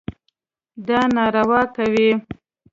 [0.87, 2.09] دا ناروا کوي.